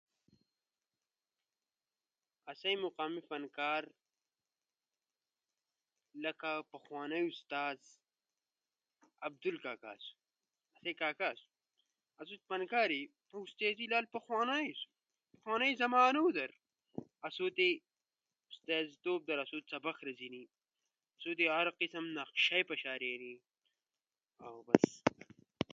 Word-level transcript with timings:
آسئی 2.51 2.75
مقامی 2.85 3.21
فنکار 3.29 3.83
لکہ 6.23 6.51
پخوانئی 6.71 7.23
استاز 7.27 7.79
عبدل 9.27 9.55
کاگا 9.63 9.91
آسُو۔ 11.33 12.35
فنکاری 12.47 13.01
اؤ 13.31 13.39
استازی 13.47 13.85
لالو 13.91 14.11
پکوانئی 14.15 14.67
آسُو۔ 14.75 14.87
زمانو 15.81 16.23
در 16.37 16.51
آسو 17.27 17.45
تی 17.57 17.69
استازی 18.51 18.93
توب 19.03 19.19
در 19.29 19.37
آسو 19.43 19.57
سبق 19.71 19.97
رزینی۔ 20.07 20.43
آسو 21.17 21.29
تی 21.37 21.45
ہر 21.55 21.67
قسم 21.79 22.05
نقشہ 22.19 22.55
ئی 22.59 22.63
پشارینی، 22.69 23.33